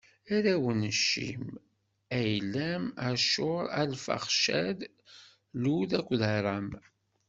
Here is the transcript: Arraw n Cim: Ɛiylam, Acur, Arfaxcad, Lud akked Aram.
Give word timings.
Arraw 0.35 0.65
n 0.81 0.81
Cim: 1.05 1.45
Ɛiylam, 2.19 2.83
Acur, 3.09 3.65
Arfaxcad, 3.81 4.79
Lud 5.61 5.91
akked 5.99 6.21
Aram. 6.37 6.69